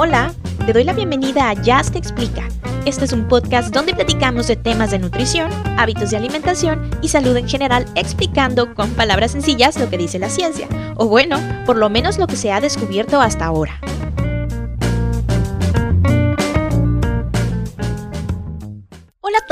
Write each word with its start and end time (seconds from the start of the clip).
Hola, 0.00 0.32
te 0.64 0.72
doy 0.72 0.84
la 0.84 0.92
bienvenida 0.92 1.50
a 1.50 1.56
Just 1.56 1.90
Te 1.90 1.98
Explica. 1.98 2.46
Este 2.84 3.04
es 3.04 3.12
un 3.12 3.26
podcast 3.26 3.74
donde 3.74 3.96
platicamos 3.96 4.46
de 4.46 4.54
temas 4.54 4.92
de 4.92 5.00
nutrición, 5.00 5.50
hábitos 5.76 6.10
de 6.10 6.16
alimentación 6.16 6.88
y 7.02 7.08
salud 7.08 7.36
en 7.36 7.48
general, 7.48 7.84
explicando 7.96 8.76
con 8.76 8.90
palabras 8.90 9.32
sencillas 9.32 9.76
lo 9.76 9.90
que 9.90 9.98
dice 9.98 10.20
la 10.20 10.30
ciencia, 10.30 10.68
o 10.94 11.08
bueno, 11.08 11.36
por 11.66 11.76
lo 11.76 11.90
menos 11.90 12.16
lo 12.16 12.28
que 12.28 12.36
se 12.36 12.52
ha 12.52 12.60
descubierto 12.60 13.20
hasta 13.20 13.46
ahora. 13.46 13.80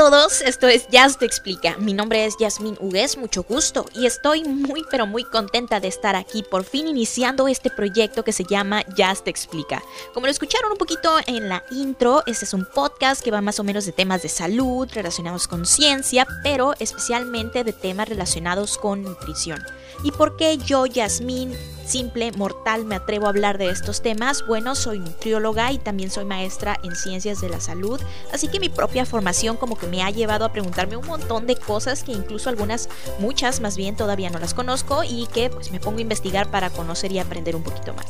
Todos, 0.09 0.41
esto 0.41 0.69
es 0.69 0.87
Jazz 0.87 1.17
Te 1.17 1.25
Explica. 1.25 1.75
Mi 1.79 1.91
nombre 1.91 2.23
es 2.23 2.37
Yasmin 2.39 2.77
Hugues, 2.79 3.17
mucho 3.17 3.43
gusto, 3.43 3.85
y 3.93 4.05
estoy 4.05 4.45
muy 4.45 4.85
pero 4.89 5.05
muy 5.05 5.25
contenta 5.25 5.81
de 5.81 5.89
estar 5.89 6.15
aquí 6.15 6.43
por 6.43 6.63
fin 6.63 6.87
iniciando 6.87 7.49
este 7.49 7.69
proyecto 7.69 8.23
que 8.23 8.31
se 8.31 8.45
llama 8.45 8.85
Jazz 8.95 9.25
Te 9.25 9.31
Explica. 9.31 9.83
Como 10.13 10.27
lo 10.27 10.31
escucharon 10.31 10.71
un 10.71 10.77
poquito 10.77 11.17
en 11.25 11.49
la 11.49 11.61
intro, 11.71 12.23
este 12.25 12.45
es 12.45 12.53
un 12.53 12.65
podcast 12.73 13.21
que 13.21 13.31
va 13.31 13.41
más 13.41 13.59
o 13.59 13.65
menos 13.65 13.85
de 13.85 13.91
temas 13.91 14.21
de 14.21 14.29
salud 14.29 14.87
relacionados 14.93 15.45
con 15.45 15.65
ciencia, 15.65 16.25
pero 16.41 16.73
especialmente 16.79 17.65
de 17.65 17.73
temas 17.73 18.07
relacionados 18.07 18.77
con 18.77 19.01
nutrición. 19.01 19.61
¿Y 20.03 20.11
por 20.11 20.37
qué 20.37 20.57
yo, 20.57 20.85
Yasmin, 20.85 21.53
simple 21.85 22.31
mortal, 22.33 22.85
me 22.85 22.95
atrevo 22.95 23.25
a 23.25 23.29
hablar 23.29 23.57
de 23.57 23.69
estos 23.69 24.01
temas? 24.01 24.45
Bueno, 24.45 24.75
soy 24.75 24.99
nutrióloga 24.99 25.71
y 25.71 25.79
también 25.79 26.11
soy 26.11 26.25
maestra 26.25 26.79
en 26.83 26.95
ciencias 26.95 27.41
de 27.41 27.49
la 27.49 27.59
salud, 27.59 27.99
así 28.31 28.47
que 28.47 28.59
mi 28.59 28.69
propia 28.69 29.05
formación 29.05 29.57
como 29.57 29.77
que 29.77 29.87
me 29.87 29.96
ha 30.03 30.09
llevado 30.09 30.45
a 30.45 30.51
preguntarme 30.51 30.97
un 30.97 31.05
montón 31.05 31.47
de 31.47 31.55
cosas 31.55 32.03
que 32.03 32.11
incluso 32.11 32.49
algunas, 32.49 32.89
muchas 33.19 33.59
más 33.61 33.77
bien 33.77 33.95
todavía 33.95 34.29
no 34.29 34.39
las 34.39 34.53
conozco 34.53 35.03
y 35.03 35.27
que 35.27 35.49
pues 35.49 35.71
me 35.71 35.79
pongo 35.79 35.99
a 35.99 36.01
investigar 36.01 36.49
para 36.49 36.69
conocer 36.69 37.11
y 37.11 37.19
aprender 37.19 37.55
un 37.55 37.63
poquito 37.63 37.93
más. 37.93 38.05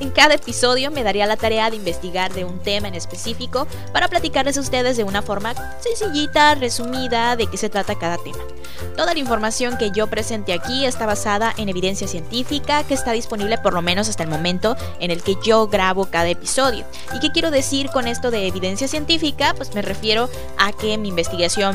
En 0.00 0.10
cada 0.10 0.34
episodio 0.34 0.90
me 0.90 1.02
daría 1.02 1.26
la 1.26 1.36
tarea 1.36 1.70
de 1.70 1.76
investigar 1.76 2.32
de 2.32 2.44
un 2.44 2.58
tema 2.58 2.88
en 2.88 2.94
específico 2.94 3.66
para 3.92 4.08
platicarles 4.08 4.56
a 4.56 4.60
ustedes 4.60 4.96
de 4.96 5.04
una 5.04 5.22
forma 5.22 5.54
sencillita, 5.80 6.54
resumida, 6.54 7.36
de 7.36 7.46
qué 7.46 7.56
se 7.56 7.68
trata 7.68 7.94
cada 7.96 8.16
tema. 8.16 8.42
Toda 8.96 9.12
la 9.12 9.20
información 9.20 9.76
que 9.76 9.90
yo 9.90 10.06
presente 10.08 10.52
aquí 10.52 10.84
está 10.84 11.06
basada 11.06 11.52
en 11.56 11.68
evidencia 11.68 12.08
científica 12.08 12.84
que 12.84 12.94
está 12.94 13.12
disponible 13.12 13.58
por 13.58 13.74
lo 13.74 13.82
menos 13.82 14.08
hasta 14.08 14.22
el 14.22 14.28
momento 14.28 14.76
en 15.00 15.10
el 15.10 15.22
que 15.22 15.36
yo 15.42 15.68
grabo 15.68 16.06
cada 16.06 16.28
episodio. 16.28 16.84
¿Y 17.14 17.20
qué 17.20 17.30
quiero 17.30 17.50
decir 17.50 17.90
con 17.90 18.06
esto 18.06 18.30
de 18.30 18.46
evidencia 18.46 18.88
científica? 18.88 19.54
Pues 19.56 19.74
me 19.74 19.82
refiero 19.82 20.28
a 20.58 20.72
que 20.72 20.96
mi 20.98 21.08
investigación 21.08 21.29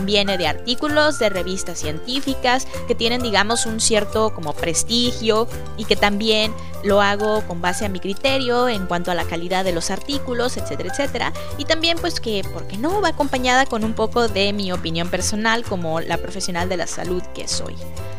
viene 0.06 0.38
de 0.38 0.48
artículos 0.48 1.20
de 1.20 1.30
revistas 1.30 1.80
científicas 1.80 2.68
que 2.88 2.96
tienen 2.96 3.22
digamos 3.22 3.66
un 3.66 3.80
cierto 3.80 4.34
como 4.34 4.54
prestigio 4.54 5.48
y 5.78 5.86
que 5.86 5.96
también 5.96 6.54
lo 6.84 7.02
hago 7.02 7.42
con 7.48 7.62
base 7.62 7.86
a 7.86 7.90
mi 7.90 8.00
criterio 8.00 8.70
en 8.70 8.86
cuanto 8.86 9.12
a 9.12 9.16
la 9.16 9.26
calidad 9.26 9.66
de 9.66 9.72
los 9.72 9.90
artículos, 9.90 10.58
etcétera, 10.58 10.90
etcétera. 10.92 11.34
Y 11.58 11.66
también 11.66 11.98
pues 12.00 12.20
que, 12.20 12.44
¿por 12.54 12.68
qué 12.68 12.78
no? 12.78 13.02
Va 13.02 13.10
acompañada 13.10 13.66
con 13.66 13.84
un 13.84 13.94
poco 13.94 14.28
de 14.28 14.54
mi 14.54 14.72
opinión 14.72 15.10
personal 15.10 15.64
como 15.64 16.00
la 16.00 16.18
profesional 16.18 16.70
de 16.70 16.78
la 16.78 16.88
salud 16.88 17.24
que 17.34 17.48
soy. 17.48 17.76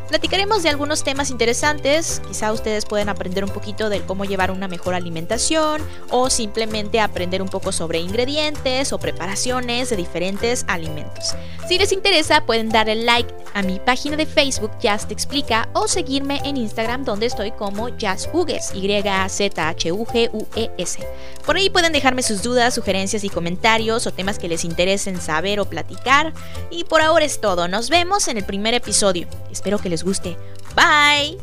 Platicaremos 0.09 0.63
de 0.63 0.69
algunos 0.69 1.03
temas 1.03 1.31
interesantes, 1.31 2.23
quizá 2.29 2.53
ustedes 2.53 2.85
pueden 2.85 3.09
aprender 3.09 3.45
un 3.45 3.51
poquito 3.51 3.89
de 3.89 4.03
cómo 4.03 4.25
llevar 4.25 4.53
una 4.53 4.69
mejor 4.69 4.95
alimentación 4.95 5.83
o 6.11 6.31
simplemente 6.31 7.01
aprender 7.01 7.43
un 7.43 7.49
poco 7.49 7.73
sobre 7.73 7.99
ingredientes 7.99 8.93
o 8.93 8.99
preparaciones 8.99 9.91
de 9.91 9.97
diferentes 9.97 10.65
alimentos. 10.69 11.35
Si 11.69 11.77
les 11.77 11.91
interesa 11.91 12.47
pueden 12.47 12.69
darle 12.69 12.95
like 12.95 13.35
a 13.57 13.63
mi 13.63 13.81
página 13.81 14.17
de 14.19 14.27
Facebook 14.27 14.71
Jazz 14.81 15.09
Te 15.09 15.15
Explica 15.15 15.71
o 15.73 15.89
seguirme 15.89 16.43
en 16.45 16.59
Instagram 16.59 17.05
donde 17.05 17.25
estoy 17.25 17.53
como 17.53 17.89
Jazz 17.89 18.29
Hugues, 18.31 18.73
Y-Z-H-U-G-U-E-S. 18.75 19.49
Por 21.47 21.57
ahí 21.57 21.71
pueden 21.71 21.93
dejarme 21.93 22.23
sus 22.23 22.43
dudas, 22.43 22.75
sugerencias 22.75 23.25
y 23.25 23.31
comentarios 23.31 24.07
o 24.07 24.13
temas 24.13 24.39
que 24.39 24.49
les 24.49 24.65
interesen 24.65 25.19
saber 25.23 25.59
o 25.59 25.65
platicar. 25.65 26.35
Y 26.71 26.85
por 26.85 27.01
ahora 27.01 27.25
es 27.25 27.41
todo, 27.41 27.67
nos 27.67 27.89
vemos 27.89 28.29
en 28.29 28.37
el 28.37 28.45
primer 28.45 28.75
episodio. 28.75 29.27
Espero 29.51 29.79
que 29.79 29.89
les 29.89 30.05
guste. 30.05 30.37
Bye. 30.75 31.39